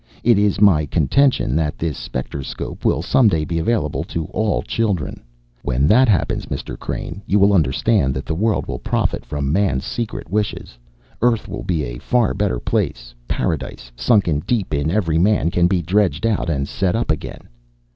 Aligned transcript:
It 0.23 0.39
is 0.39 0.59
my 0.59 0.87
contention 0.87 1.55
that 1.57 1.77
this 1.77 1.95
specterscope 1.95 2.83
will 2.83 3.03
some 3.03 3.27
day 3.27 3.45
be 3.45 3.59
available 3.59 4.03
to 4.05 4.25
all 4.33 4.63
children. 4.63 5.21
"When 5.61 5.85
that 5.89 6.09
happens, 6.09 6.47
Mr. 6.47 6.75
Crane, 6.75 7.21
you 7.27 7.37
will 7.37 7.53
understand 7.53 8.15
that 8.15 8.25
the 8.25 8.33
world 8.33 8.65
will 8.65 8.79
profit 8.79 9.23
from 9.23 9.53
man's 9.53 9.83
secret 9.85 10.31
wishes. 10.31 10.75
Earth 11.21 11.47
will 11.47 11.61
be 11.61 11.83
a 11.83 11.99
far 11.99 12.33
better 12.33 12.59
place. 12.59 13.13
Paradise, 13.27 13.91
sunken 13.95 14.39
deep 14.47 14.73
in 14.73 14.89
every 14.89 15.19
man, 15.19 15.51
can 15.51 15.67
be 15.67 15.83
dredged 15.83 16.25
out 16.25 16.49
and 16.49 16.67
set 16.67 16.95
up 16.95 17.11
again." 17.11 17.47